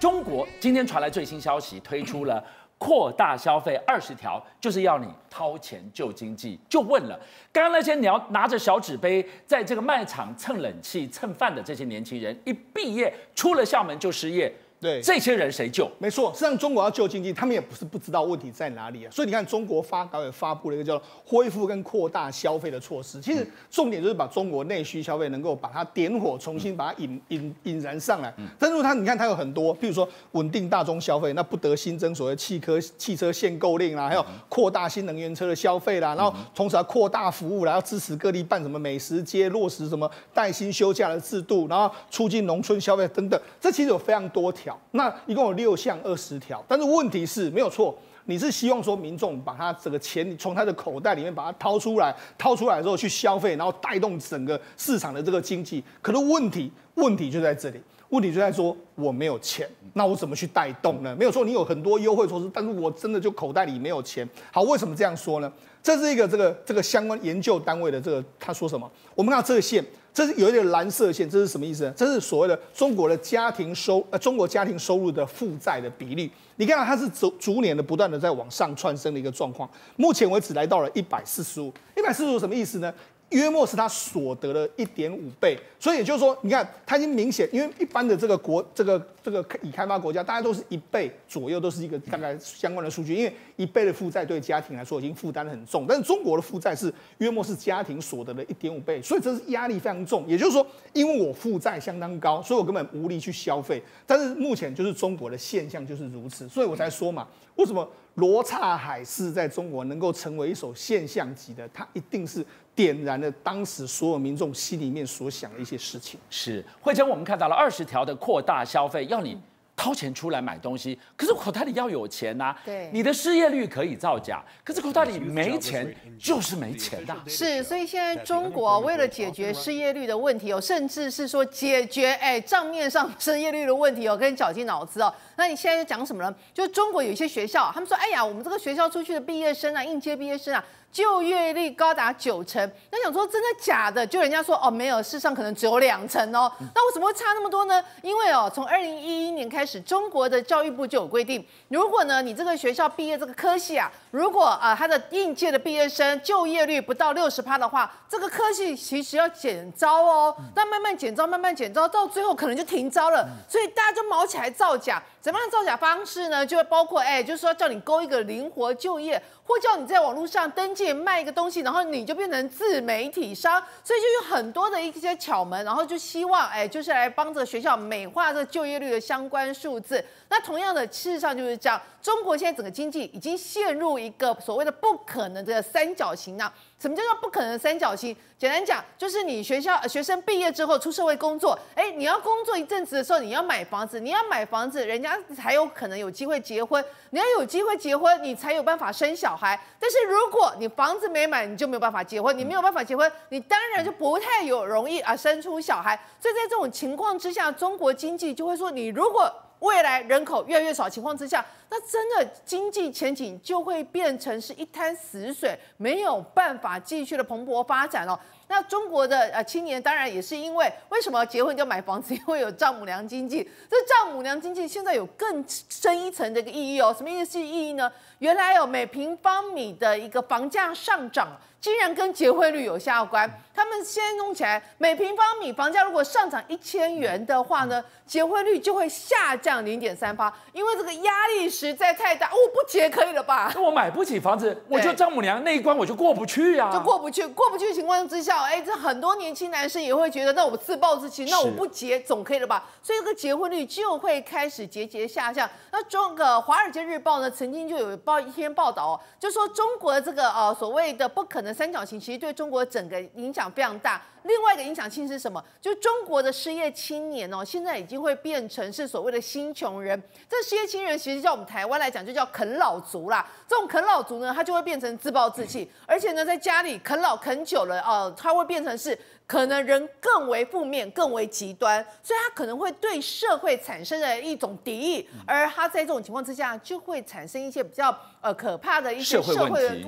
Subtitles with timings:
[0.00, 2.42] 中国今天传来最新消息，推出了
[2.78, 6.58] 扩大消费二十条，就是要你掏钱救经济。
[6.70, 7.20] 就问了，
[7.52, 14.50] 刚刚那些你要拿着小纸杯在这个卖场蹭冷气、蹭饭的这些年轻人，一毕业出了校门就失业。
[14.80, 15.90] 对，这些人谁救？
[15.98, 19.10] 没错，实际上中国要救经济，他们也不是不知道问题在哪里啊。
[19.10, 23.20] 所以你看，中国发改委发布了一个叫恢复跟扩大消费的措施。
[23.20, 28.32] 其实重点就是把中国内需消费能够把它点火，重新把它引引引燃上来。
[28.58, 43.38] 但是它，你看它有很多，譬如说稳定大宗消费，那不得新增所谓汽车汽车限购令啦，还有扩大新能源车的消费啦，然后同时要扩大服务啦，要支持各地办什么美食街，落实什么带薪休假的制度，然后促进农村消费等等。
[43.60, 44.69] 这其实有非常多条。
[44.92, 55.82] 那一共有六项二十条，但是问题是没有错，你是希望说民众把他这个钱从他的口袋里面把它掏出来，掏出来之后去消费，然后带动整个市场的这个经济。
[56.02, 57.80] 可是问题问题就在这里，
[58.10, 61.14] 问题就在说我没有钱，那我怎么去带动呢？
[61.16, 64.28] 没有错，你有很多优惠措施，但是我真的就口袋里没有钱。
[64.52, 65.52] 好，为什么这样说呢？
[65.82, 68.90] 这是一个这个这个相关研究单位的这个他说什么？
[69.14, 69.84] 我们看到这个线。
[70.12, 71.94] 这是有一点蓝色线，这是什么意思呢？
[71.96, 76.30] 这是所谓的中国的家庭收呃中国家庭收入的负债的比例。
[76.56, 81.72] 你看到它是逐逐年的不断的在往上窜升的一个状况，目前为止来到了一百四十五。
[81.96, 82.92] 一百四十五什么意思呢？
[83.30, 93.14] 约莫是他所得的一点五倍，所以也就是说，你看他已经明显，因为一般的这个国这个这个已开发国家，大家都是一倍左右，都是一个大概相关的数据。
[93.14, 100.26] 因为一倍的负债对家庭来说已经负担得很重，但是中国的负债是约莫是家庭所得的一点五倍，所以这是压力非常重。
[100.26, 103.80] 也就是说，因为我负债相当高，所以我根本无力去消费。
[104.06, 112.44] 但是目前就是中国的现象就是如此，所以我才说嘛，为什么罗刹海市在中国能够成为一首现象级的，它一定是。
[112.80, 116.18] 点燃了当时所有民众心里面所想的一些事情。
[116.30, 119.38] 是，慧珍，我们看到了二十条的扩大消费，要你
[119.76, 122.58] 掏钱出来买东西，可是口袋里要有钱呐、啊。
[122.64, 127.22] 对，你的失业率可以造假，可是口袋里没钱就是没钱的、啊。
[127.26, 135.12] 是，所以现在中国为了解决失业率的问题哦，甚至是说解决哎账面上失业率的问题哦，跟绞尽脑汁哦。
[135.36, 136.34] 那你现在在讲什么呢？
[136.54, 140.64] 就是中国有一些学校，他们说，哎呀，我们这个学校出去的毕业生啊，应届毕业生啊。
[140.92, 144.04] 就业率高达九成，那想说真的假的？
[144.06, 146.50] 就人家说哦，没有，事实上可能只有两成哦。
[146.74, 147.82] 那为什么会差那么多呢？
[148.02, 160.36] 因为哦，从二零一一年开始，中国的教育部就有规定，如果呢你这个学校毕业这个科系啊，如果啊他的应届的毕业生就业率不到六十趴的话，这个科系其实要减招哦。
[160.56, 163.28] 那慢慢减招，慢慢减招，到最后可能就停招了。
[163.48, 165.00] 所以大家就卯起来造假。
[165.20, 166.44] 怎么样造假方式呢？
[166.44, 180.04] 就会包括哎，就是说叫你勾一个灵活就业，或叫你在网络上登卖一个东西，然后你就变成自媒体商，所以就有很多的一些巧门，然后就希望哎，就是来帮着学校美化这就业率的相关数字。
[180.28, 186.52] 那同样的，事实上就是这样，中国现在整个经济已经陷入一个所谓的不可能的三角形啊。
[186.80, 188.16] 什么叫做不可能三角形？
[188.38, 196.82] 简单讲，就是你学校学生毕业之后出社会工作，哎，你要工作一阵子的时候，你要买房子，你要买房子，人家才有可能有机会结婚。
[197.10, 199.60] 你要有机会结婚，你才有办法生小孩。
[199.78, 202.36] 但是如果你房子没买，你就没有办法结婚。
[202.36, 205.94] 你没有办法结婚，你当然就不太有容易啊生出小孩。
[206.18, 209.30] 所以在这种情况之下，中国经济就会说，你如果
[209.60, 218.18] 未来人口越来越少情况之下，那真的经济前景就会变成是一滩死水，没有办法继续的蓬勃发展哦。
[218.48, 222.12] 那中国的呃青年当然也是因为为什么结婚就买房子？
[222.14, 223.48] 因为有丈母娘经济。
[223.70, 226.92] 这丈母娘经济现在有更深一层的一个意义哦。
[226.96, 227.90] 什么意思意义呢？
[228.20, 231.28] 原来有每平方米的一个房价上涨。
[231.60, 242.30] 竟然跟结婚率有相关，他们现在弄起来，每平方米房价如果上涨一千元的话呢，结婚率就会下降零点三八，因为这个压力实在太大。
[242.30, 243.52] 我、哦、不结可以了吧？
[243.54, 247.26] 那我买不起房子，我就丈母娘那一关我就过不去呀、啊，就过不去。
[247.26, 252.64] 过不去的情况之下，哎，这很多年轻男生也会觉得，那我自暴自弃，那我不结总可以了吧？
[252.82, 255.46] 所以这个结婚率就会开始节节下降。
[255.70, 261.54] 那中个《华尔街日报》呢，曾经就有报一篇报道哦，就说中国的这个呃所谓的不可能。
[261.60, 264.00] 三角形其实对中国整个影响非常大。
[264.22, 265.42] 另外一个影响性是什么？
[265.60, 270.02] 就中国的失业青年哦，现在已经会变成是所谓的新穷人。
[270.28, 273.26] 这失业青年其实叫我们台湾来讲，就叫啃老族啦。
[273.46, 278.98] 这种啃老族呢，他就会变成自暴自弃，而且呢，在家里啃老啃久了哦，他会变成是
[279.30, 289.30] 可能人更为负面、更为极端，所以他可能会对社会产生了一种敌意，而他在这种情况之下，就会产生一些比较呃可怕的一些社会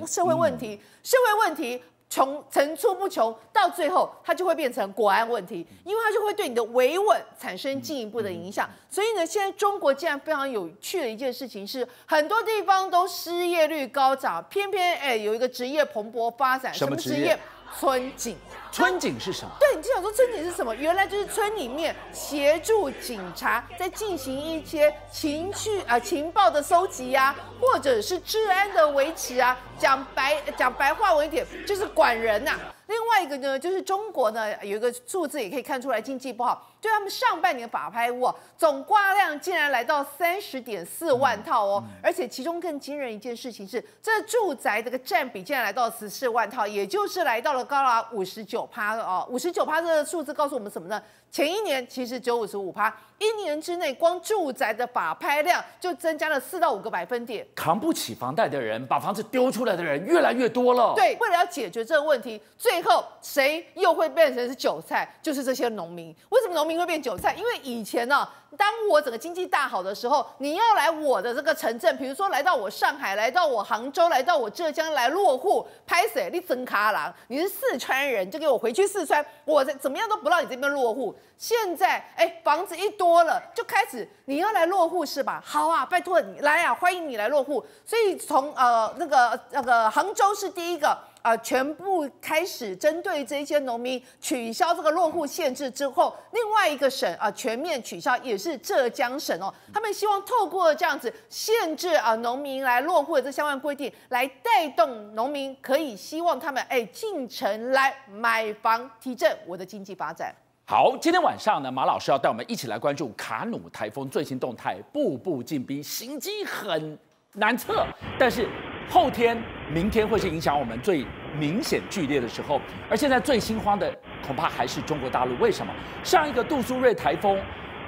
[0.06, 0.80] 社会问题。
[1.02, 8.70] 社会问题穷层出不穷，到最后它就会变成国安问题，因为它就会对你的维稳产生进一步的影响。
[8.88, 17.36] 所以呢，现在中国竟然非常有趣的一件事情是，很多地方都失业率高涨，偏偏哎有一个职业蓬勃发展，什么职业？
[17.80, 18.36] 村警。
[18.72, 19.50] 村警是什么？
[19.60, 20.74] 对，你就想说村警是什么？
[20.74, 29.56] 原来就是村里面协助警察在进行一些情绪啊、呃、情报的搜集呀、啊，或者是治安的维持啊。
[29.78, 32.74] 讲白讲白话文一点，就是管人呐、啊。
[32.86, 51.02] 另外一个呢，就是中国呢有一个数字也可以看出来经济不好，就他们上半年法拍屋、啊、总挂量竟然来到三十点四万套哦，而且其中更惊人一件事情是，这住宅这个占比竟然来到十四万套，也就是来到了高达五十九九趴哦，五十九趴的数字告诉我们什么呢？
[51.32, 60.92] 前一年其实只有五十五趴，一年之内光住宅的法拍量就增加了四到五个百分点，扛不起房贷的人，把房子丢出来的人越来越多了。
[60.94, 65.10] 对，为了要解决这个问题，最后谁又会变成是韭菜？
[65.22, 66.14] 就是这些农民。
[66.28, 67.34] 为什么农民会变韭菜？
[67.34, 68.34] 因为以前呢、啊。
[68.54, 76.28] 当我整个经济大好的时候，你要来我的这个城镇，比如说来到我上海，来到我杭州，来到我浙江来落户，拍谁？
[76.30, 81.16] 你真卡郎，你是四川人，就给我回去四川，我怎么样都不让你这边落户。
[81.36, 85.42] 现在哎，房子一多了，就开始你要来落户是吧？
[85.44, 87.64] 好啊，拜托你来啊，欢迎你来落户。
[87.84, 90.96] 所以从呃那个那个杭州是第一个。
[91.22, 99.54] 啊，全部开始针对这些农民取消这个落户限制之后，另外一个省啊全面取消，也是浙江省哦。
[99.72, 110.34] 他们希望透过这样子限制啊农民来落户的这相关规定，来带动农民可以希望他们哎进城来买房，提振我的经济发展。
[110.64, 116.98] 好，今天晚上呢，马老师要带我们一起来关注卡努台风最新动态，步步进逼，行迹很
[117.34, 117.86] 难测，
[118.18, 118.48] 但是。
[118.90, 119.40] 后天、
[119.72, 121.06] 明天会是影响我们最
[121.38, 122.60] 明显剧烈的时候，
[122.90, 123.90] 而现在最心慌的
[124.26, 125.34] 恐怕还是中国大陆。
[125.38, 125.72] 为什么？
[126.04, 127.38] 上一个杜苏芮台风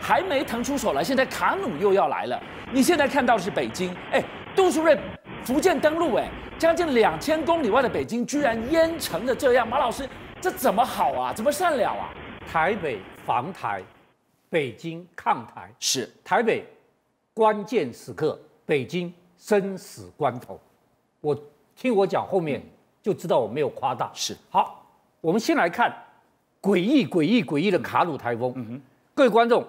[0.00, 2.40] 还没腾出手来，现在卡努又要来了。
[2.72, 4.22] 你现在看到的是北京，哎，
[4.56, 4.96] 杜苏芮
[5.44, 6.26] 福建登陆，哎，
[6.58, 9.68] 将近两千公里外的北京居然淹成了这样。
[9.68, 10.08] 马老师，
[10.40, 11.32] 这怎么好啊？
[11.34, 12.08] 怎么善了啊？
[12.50, 13.82] 台北防台，
[14.48, 16.64] 北京抗台，是台北
[17.32, 20.60] 关键时刻，北京生死关头。
[21.20, 21.36] 我
[21.74, 22.62] 听我讲后面
[23.02, 24.10] 就知道我没有夸大。
[24.14, 24.86] 是好，
[25.20, 25.92] 我们先来看
[26.62, 28.52] 诡异、诡异、诡异的卡努台风。
[28.56, 28.82] 嗯哼，
[29.14, 29.66] 各位观众，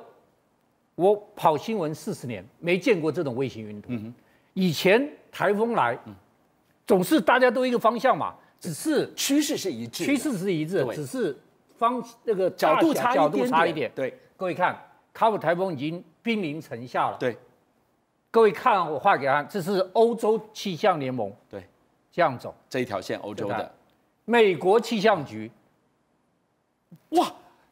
[0.95, 3.87] 我跑新闻四十年，没见过这种卫星云图。
[3.91, 4.13] 嗯哼，
[4.53, 5.97] 以前台风来，
[6.85, 11.35] 总是大家都一个方向嘛，只是趋势是一致，趋势是一致，只是
[11.77, 13.91] 方那个角度差角度差一点。
[13.95, 14.77] 对，各位看，
[15.13, 17.17] 卡普台风已经兵临城下了。
[17.19, 17.37] 对。
[18.31, 21.65] 各位看，我画给他，这是欧洲气象联盟，对，
[22.11, 23.73] 这样走这一条线，欧洲的，
[24.25, 25.49] 美国气象局，
[27.11, 27.31] 哇，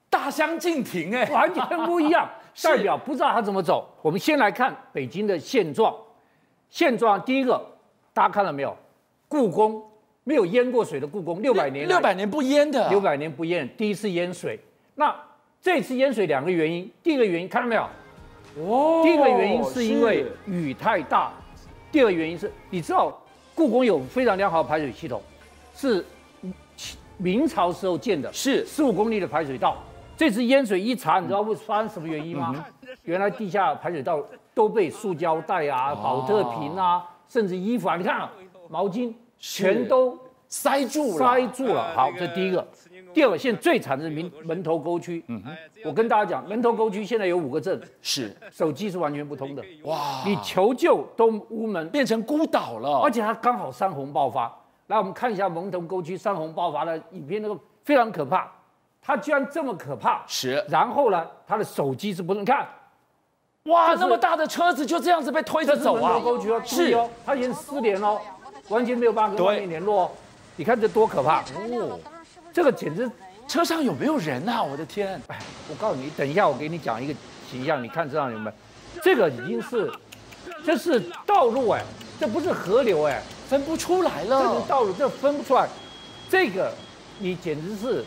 [0.10, 2.30] 大相径庭哎，完全不一样，
[2.64, 3.94] 代表不知道他怎么走。
[4.02, 5.94] 我们先来看北京的现状，
[6.70, 7.62] 现状第一个，
[8.14, 8.74] 大家看到没有？
[9.28, 9.84] 故宫
[10.24, 14.60] 没有淹过水的故宫，六百年，六百年不淹的，六百年不淹，第一次淹水。
[14.96, 15.14] 那
[15.62, 17.84] 这次淹水两个原因，第一个原因看到没有？
[18.60, 21.32] 哦，第一个原因是因为雨太大，
[21.92, 23.18] 第二个原因是，你知道
[23.56, 25.22] 故宫有非常良好的排水系统，
[25.76, 26.06] 是
[27.18, 28.66] 明朝时候建的，是。
[28.66, 29.78] 十五公里的排水道。
[30.16, 32.64] 这次淹水一查，你知道会发生什么原因吗？
[33.04, 34.24] 原来地下排水道
[34.54, 38.30] 都被塑胶袋啊、保特瓶啊，甚至衣服啊，你看
[38.70, 39.12] 毛巾
[39.44, 41.94] 全都塞住了，塞住了。
[41.94, 42.66] 好，这第一个。
[43.14, 45.22] 第二个，现在最惨的是门门头沟区。
[45.28, 45.44] 嗯，
[45.84, 49.62] 我跟大家讲，门头沟区现在有五个镇，是手机是完全不通的。
[49.84, 53.02] 哇，你求救都无门，变成孤岛了。
[53.02, 54.52] 而且它刚好山洪爆发。
[54.88, 58.50] 来，我们看一下门头沟区山洪爆发的影片，那个非常可怕。
[59.02, 60.24] 它居然这么可怕。
[60.26, 60.64] 是。
[60.70, 62.66] 然后呢，它的手机是不能看。
[63.66, 66.14] 哇，那么大的车子就这样子被推着走啊！
[66.14, 68.20] 门头沟区哦，是哦，它已经失联了，
[68.70, 70.12] 完全没有办法跟外面联络。
[70.56, 71.42] 你看这多可怕！
[71.42, 72.00] 哦。
[72.54, 73.10] 这个简直，
[73.48, 74.62] 车上有没有人啊？
[74.62, 75.20] 我的天！
[75.28, 77.14] 哎，我告诉你，等一下我给你讲一个
[77.50, 78.56] 形象，你看车上有没有？
[79.02, 79.92] 这个已经是，
[80.64, 81.84] 这是道路哎，
[82.20, 84.44] 这不是河流哎，分不出来了。
[84.44, 85.68] 这是道路，这分不出来。
[86.30, 86.72] 这个
[87.18, 88.06] 你简直是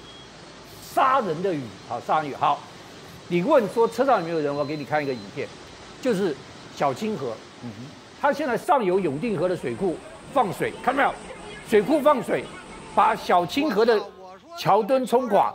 [0.94, 2.34] 杀人的雨，好杀人雨。
[2.34, 2.60] 好，
[3.26, 4.54] 你问说车上有没有人？
[4.54, 5.48] 我给你看一个影片，
[6.00, 6.36] 就是
[6.76, 7.32] 小清河，
[7.64, 7.86] 嗯哼，
[8.20, 9.96] 它现在上游永定河的水库
[10.36, 11.14] 放水，看到没有？
[11.66, 12.44] 水库放水，
[12.94, 13.98] 把小清河的。
[14.58, 15.52] 桥墩冲垮，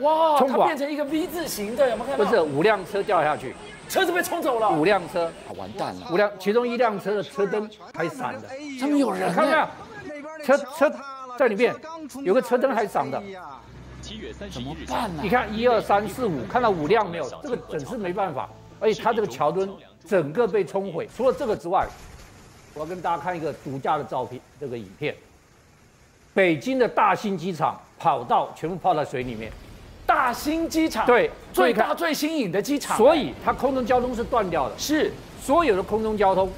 [0.00, 0.38] 哇！
[0.38, 2.24] 冲垮，变成一个 V 字形的，有没有看到？
[2.24, 3.54] 不是，五辆车掉下去，
[3.90, 4.70] 车子被冲走了。
[4.70, 6.08] 五辆车，啊，完蛋了。
[6.10, 9.66] 五辆，其中一辆车的车灯还闪的，上面有人，看到没有？
[10.44, 10.90] 车车
[11.38, 11.74] 在里面
[12.22, 13.22] 有个车灯还闪的。
[14.50, 15.20] 怎么办呢？
[15.22, 17.28] 你看一二三四五，看到五辆没有？
[17.42, 18.48] 这个真是没办法。
[18.80, 19.70] 而且它这个桥墩
[20.06, 21.06] 整个被冲毁。
[21.14, 21.86] 除了这个之外，
[22.78, 25.12] 我要跟大家看一个独家的照片，这个影片。
[26.32, 29.50] 北京的大兴机场跑道全部泡在水里面。
[30.06, 34.78] 大兴机场对，最大最新颖的机场，所以它空中交通是断掉的。
[34.78, 36.48] 是，所有的空中交通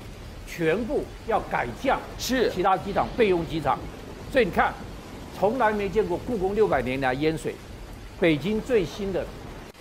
[0.47, 1.99] 全部要改降。
[2.19, 3.79] 是，其他机场备用机场。
[4.31, 4.75] 所以你看。
[5.39, 7.55] 从来没见过故宫六百年来淹水，
[8.19, 9.25] 北京最新的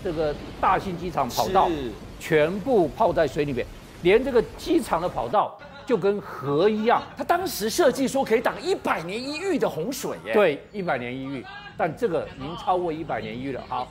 [0.01, 1.69] 这个大兴机场跑道
[2.17, 3.65] 全部泡在水里面，
[4.01, 7.01] 连这个机场的跑道就跟河一样。
[7.17, 10.33] 他当时设计说可以挡一百年一遇的洪水耶。
[10.33, 11.43] 对，一百年一遇，
[11.75, 13.63] 但这个已经超过一百年一遇了。
[13.67, 13.87] 好，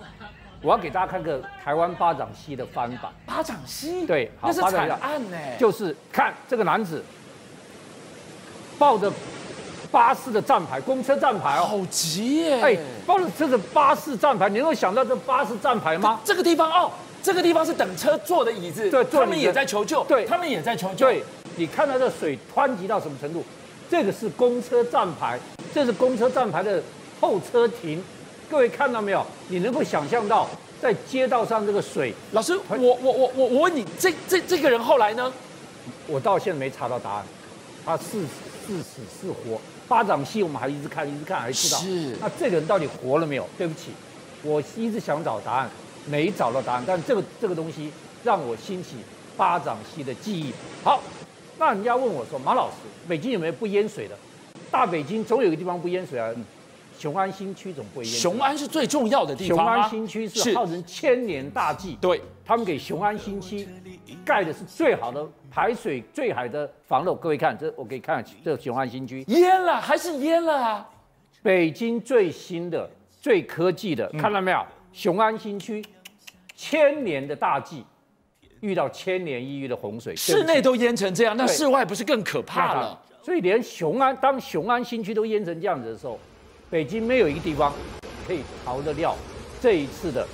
[0.63, 3.11] 我要给大家看个台湾巴掌溪的翻版。
[3.27, 4.07] 巴掌溪？
[4.07, 5.37] 对，好，那是惨案呢。
[5.59, 7.05] 就是看这个男子
[8.79, 9.13] 抱着。
[9.91, 12.61] 巴士的站牌，公车站牌哦，好急耶！
[12.61, 12.77] 哎，
[13.07, 16.21] 抱着这个巴士站牌，你能够想到这巴士站牌吗？
[16.23, 16.91] 这个地方哦，
[17.23, 21.07] 这个地方是等车坐的椅子，对，他们也在求救，对，他们也在求救。
[21.07, 21.25] 对，
[21.59, 23.45] 你看到这水湍急到什么程度？
[23.91, 25.39] 这个是公车站牌，
[25.75, 26.81] 这是公车站牌的
[27.21, 28.03] 候车亭。
[28.49, 29.27] 各位看到没有？
[29.49, 30.49] 你能够想象到
[30.81, 32.15] 在街道上这个水？
[32.33, 35.33] 老师，我我我我我问你，这这这个人后来呢？
[36.07, 37.25] 我到现在没查到答案，
[37.85, 38.21] 他是
[38.67, 39.61] 是死是活？
[39.89, 41.79] 巴掌戏，我们还一直看，一直看，还知道。
[41.79, 42.17] 是。
[42.21, 43.49] 那这个人到底活了没有？
[43.59, 43.91] 对不起，
[44.43, 45.69] 我一直想找答案，
[46.07, 46.85] 没找到答案。
[46.87, 47.91] 但这个这个东西
[48.23, 48.97] 让我兴起
[49.37, 50.53] 巴掌戏的记忆。
[50.85, 51.03] 好，
[51.59, 52.77] 那人家问我说：“马老师，
[53.09, 54.17] 北京有没有不淹水的？
[54.71, 56.33] 大北京总有一个地方不淹水啊。”
[56.99, 58.21] 雄安新区总不会淹水。
[58.21, 59.57] 雄安是最重要的地方。
[59.57, 61.97] 雄安新区是号称千年大计。
[62.01, 62.21] 对。
[62.45, 63.69] 他们给雄安新区
[64.25, 65.25] 盖的是最好的。
[65.51, 70.89] 排水最好的防漏，各位看这，我给你看这雄安新区淹了还是淹了啊？
[71.43, 72.89] 北京最新的、
[73.21, 74.65] 最科技的，看到没有？
[74.93, 75.85] 雄安新区
[76.55, 77.85] 千年的大计，
[78.61, 83.01] 遇到千年一遇的洪水，室内都淹成这样，那室外不是更可怕了？
[83.23, 86.19] 所以连雄安，当雄安新区都淹成这样子的时候，
[86.71, 87.73] 北京没有一个地方
[88.27, 89.15] 可以逃得掉
[89.61, 90.27] 这一次的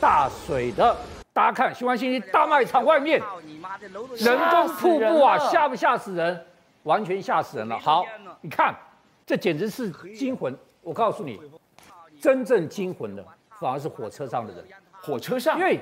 [0.00, 0.96] 大水的。
[1.32, 3.20] 大家看雄安新区大卖场外面，
[4.18, 6.38] 人工瀑布啊，吓不吓死人？
[6.82, 7.78] 完全吓死人了。
[7.78, 8.04] 好，
[8.42, 8.74] 你看，
[9.24, 10.54] 这简直是惊魂。
[10.82, 11.40] 我告诉你，
[12.20, 13.24] 真正惊魂的
[13.60, 14.64] 反而是火车上的人。
[15.00, 15.80] 火车上，因为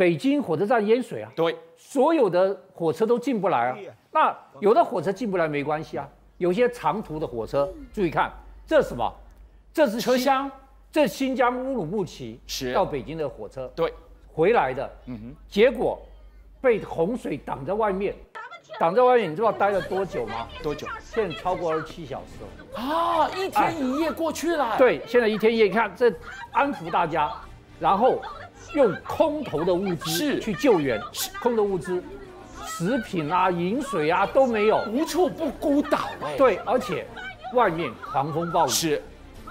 [0.00, 3.76] 北京火车站淹水啊，对，所有的火车都进不来啊。
[4.10, 8.32] 那有的火车进不来没关系啊，有些长途的火车，注意看，
[8.66, 9.14] 这是什么？
[9.74, 10.50] 这是车厢，
[10.90, 13.70] 这是新疆乌鲁木齐是到北京的火车。
[13.76, 13.92] 对。
[14.32, 16.00] 回来的，嗯哼，结果
[16.62, 18.14] 被洪水挡在外面，
[18.78, 20.48] 挡在外面，你知道待了多久吗？
[20.62, 20.86] 多久？
[21.00, 22.80] 现在超过二十七小时了。
[22.80, 24.78] 啊，一天一夜过去了。
[24.78, 26.10] 对，现在一天一夜，你看这
[26.52, 27.30] 安抚大家，
[27.78, 28.22] 然后
[28.74, 31.00] 用空投的物资去救援，
[31.42, 32.02] 空的物资，
[32.66, 36.36] 食品啊、饮水啊都没有，无处不孤岛哎。
[36.36, 37.06] 对，而且
[37.54, 39.02] 外面狂风暴雨，是，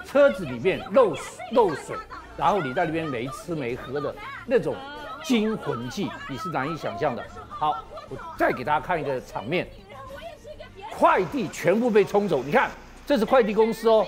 [0.06, 1.14] 车子里面漏
[1.52, 1.96] 漏水。
[2.36, 4.14] 然后你在那边没吃没喝的
[4.46, 4.74] 那种
[5.22, 7.22] 惊魂记，你是难以想象的。
[7.48, 9.68] 好，我再给大家看一个场面，
[10.90, 12.42] 快递全部被冲走。
[12.42, 12.70] 你看，
[13.06, 14.06] 这是快递公司哦，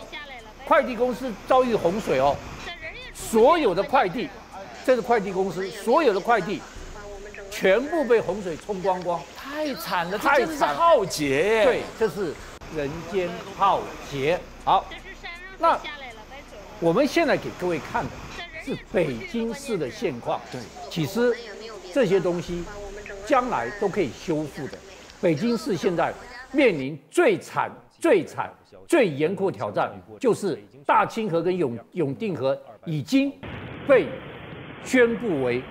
[0.65, 2.35] 快递公司遭遇洪水哦，
[3.13, 4.31] 所有的快递，
[4.85, 6.61] 这是快递公司，所有的快递
[7.51, 11.65] 全部被洪水冲光光，太惨了，太惨了，浩劫。
[11.65, 12.35] 对，这是
[12.77, 14.39] 人间浩劫。
[14.65, 14.85] 好，
[15.59, 15.79] 那。
[16.81, 18.11] 我们现在给各位看的
[18.65, 20.41] 是北京市的现况。
[20.51, 20.61] 对，
[20.91, 21.33] 其实
[21.95, 22.65] 这些东西
[23.25, 24.77] 将来都可以修复的。
[25.21, 26.13] 北京市现在
[26.51, 27.71] 面临最惨、
[28.01, 28.53] 最惨、
[28.89, 33.33] 最严酷挑战，就是大清河跟永永定河已经
[33.87, 34.09] 被
[34.85, 35.63] 宣布为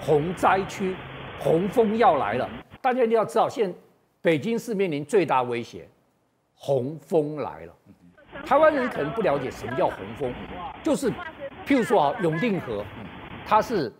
[0.00, 0.94] 洪灾区，
[1.38, 2.48] 洪峰要来了。
[2.80, 3.72] 大家一定要知道，现
[4.20, 5.88] 北京市面临最大威胁，
[6.54, 7.74] 洪峰来了。
[8.44, 10.32] 台湾人可能不了解什么叫洪峰，
[10.82, 11.10] 就是，
[11.66, 12.84] 譬如说啊，永定河，
[13.46, 13.92] 它是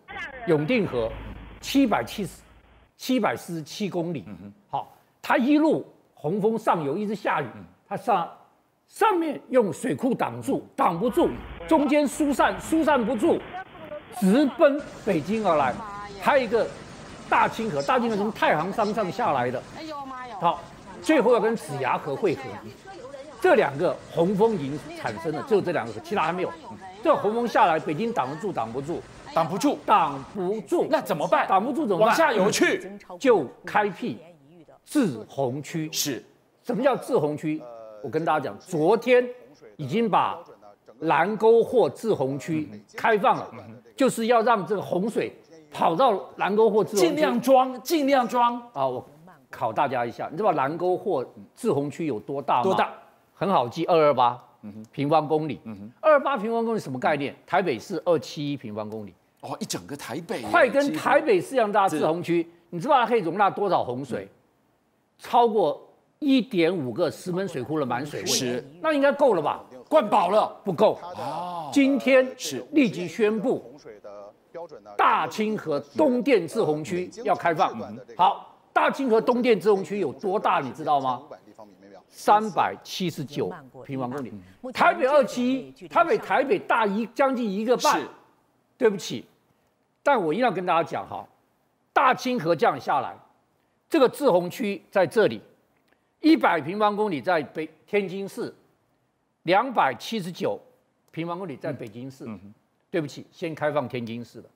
[0.46, 1.12] 永定河，
[1.60, 2.42] 七百七十，
[2.96, 4.24] 七百四十七公里，
[4.68, 7.46] 好，它一路洪峰上游一直下雨，
[7.86, 8.28] 它上
[8.88, 11.28] 上面用水库挡住，挡不住，
[11.68, 13.38] 中间疏散疏散不住，
[14.20, 15.74] 直奔北京而来。
[16.20, 16.66] 还有一个
[17.28, 19.60] 大清河，大清河从太行山上下来的，
[20.40, 20.60] 好，
[21.02, 22.42] 最后要跟子牙河汇合。
[23.40, 26.52] 这两个洪峰已经产生了，只有这两个，其他还没有。
[27.02, 29.02] 这洪峰下来，北京挡得住，挡不住，
[29.34, 31.48] 挡不住，挡不住，那怎么办？
[31.48, 32.06] 挡不住怎么办？
[32.06, 32.88] 往下游去，
[33.18, 34.20] 就开辟
[34.84, 35.90] 滞洪区。
[35.90, 36.24] 是，
[36.62, 37.60] 什么叫滞洪区？
[38.00, 39.28] 我跟大家讲，昨天
[39.76, 40.38] 已经把
[41.00, 43.50] 兰沟或滞洪区开放了，
[44.02, 45.32] 就是要让这个洪水
[45.70, 48.84] 跑到兰沟或滞洪区，尽量装，尽量装啊！
[48.84, 49.06] 我
[49.48, 52.62] 考大家一下，你知道兰沟或滞洪区有多大吗？
[52.64, 52.92] 多大？
[53.32, 54.36] 很好记，二二八
[54.90, 55.60] 平方公里。
[56.00, 57.32] 二二八平方公里什么概念？
[57.46, 59.14] 台北市二七一平方公里。
[59.42, 64.28] 哦，一整个台北，快跟台北市一样大滞洪区，你知道它可以容纳多少洪水？
[65.16, 65.80] 超过
[66.18, 68.26] 一点五个石门水库的满水位。
[68.26, 69.64] 是，那应该够了吧？
[69.88, 70.98] 灌饱了，不够。
[71.16, 73.74] 哦，今天是立即宣布，
[74.96, 77.74] 大清河东电自洪区要开放。
[78.16, 80.60] 好，大清河东电自洪区有多大？
[80.60, 81.22] 你知道吗？
[82.08, 83.50] 三百七十九
[83.86, 84.30] 平方公里，
[84.74, 88.02] 台北二七一，台北台北大一将近一个半。
[88.76, 89.24] 对不起，
[90.02, 91.24] 但我一定要跟大家讲哈，
[91.92, 93.16] 大清河降下来，
[93.88, 95.40] 这个滞洪区在这里，
[96.18, 98.52] 一百平方公里在北天津市，
[99.44, 100.60] 两百七十九
[101.12, 102.24] 平方公里在北京市。
[102.24, 102.54] 嗯嗯、
[102.90, 104.48] 对不起，先开放天津市的，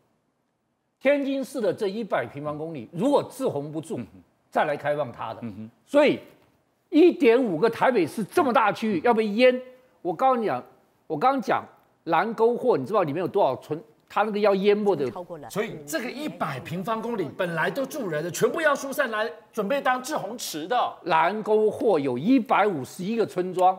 [1.01, 4.07] 天津市的这一百平方公里，如果滞洪不住，嗯、
[4.51, 5.41] 再来开放它的。
[5.43, 6.19] 嗯、所以。
[6.89, 9.61] 一点五个台北市这么大区域要被淹，
[10.03, 10.63] 我告诉你讲，
[11.09, 11.65] 我刚刚讲
[12.05, 15.05] 蓝沟货你知道里面有多少村，它那个要淹没的，
[15.51, 20.97] 所以这个一百平方公里本来都住人的，全部要疏散来准备当滞洪池的。
[21.03, 23.77] 蓝沟货有一百五十一个村庄，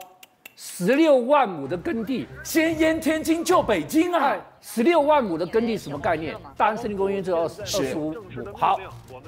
[0.60, 4.36] 十六万亩的耕地，先淹天津救北京啊！
[4.60, 6.36] 十六万亩的耕地什么概念？
[6.58, 8.52] 大安森林公园只有二十五亩。
[8.56, 8.80] 好，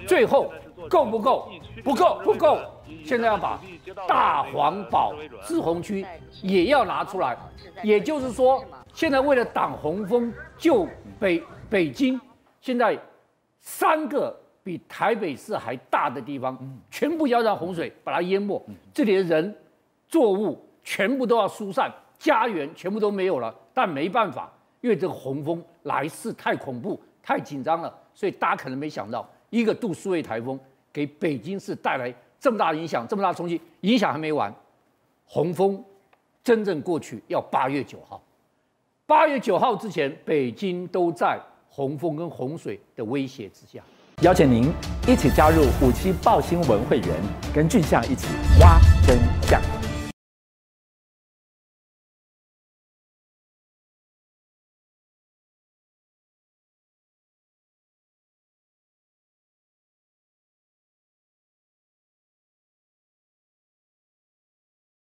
[0.07, 0.51] 最后
[0.89, 1.47] 够不够？
[1.83, 2.57] 不够，不够。
[3.05, 3.61] 现在要把
[4.07, 6.03] 大黄堡滞洪区
[6.41, 7.37] 也要拿出来，
[7.83, 10.87] 也就是说，现在为了挡洪峰救
[11.19, 12.19] 北北京，
[12.59, 12.97] 现在
[13.59, 16.57] 三个比台北市还大的地方，
[16.89, 18.59] 全部要让洪水把它淹没，
[18.91, 19.55] 这里的人、
[20.07, 23.53] 作物全部都要疏散，家园全部都没有了。
[23.75, 30.59] 但没办法，因为这个洪峰来势太恐怖、太紧张了，所以大家可能没想到，一个杜苏芮台风
[30.91, 32.11] 给北京市带来。
[32.39, 34.51] 这么大的影响，这么大的冲击，影响还没完，
[35.25, 35.83] 洪峰
[36.43, 38.19] 真正过去要八月九号，
[39.05, 43.83] 八月九号之前，北京都在洪峰跟洪水的威胁之下。
[44.23, 44.71] 邀请您
[45.07, 47.09] 一起加入五七报新闻会员，
[47.53, 48.27] 跟俊相一起
[48.59, 49.78] 挖真相。